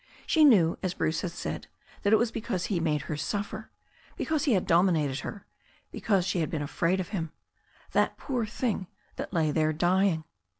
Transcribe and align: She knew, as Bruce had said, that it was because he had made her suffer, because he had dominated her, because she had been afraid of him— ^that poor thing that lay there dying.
She 0.25 0.43
knew, 0.43 0.79
as 0.81 0.95
Bruce 0.95 1.21
had 1.21 1.29
said, 1.29 1.67
that 2.01 2.11
it 2.11 2.15
was 2.15 2.31
because 2.31 2.65
he 2.65 2.75
had 2.77 2.83
made 2.83 3.01
her 3.03 3.15
suffer, 3.15 3.69
because 4.17 4.45
he 4.45 4.53
had 4.53 4.65
dominated 4.65 5.19
her, 5.19 5.45
because 5.91 6.25
she 6.25 6.39
had 6.39 6.49
been 6.49 6.63
afraid 6.63 6.99
of 6.99 7.09
him— 7.09 7.31
^that 7.93 8.17
poor 8.17 8.47
thing 8.47 8.87
that 9.17 9.31
lay 9.31 9.51
there 9.51 9.71
dying. 9.73 10.23